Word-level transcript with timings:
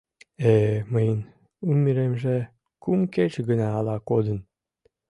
—Э-э, 0.51 0.77
мыйын 0.93 1.19
ӱмыремже 1.71 2.35
кум 2.83 2.99
кече 3.13 3.41
гына 3.49 3.67
ала 3.77 3.95
кодын... 4.09 4.39